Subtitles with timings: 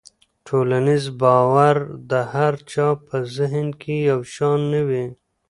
[0.47, 1.75] ټولنیز باور
[2.09, 5.05] د هر چا په ذهن کې یو شان نه وي.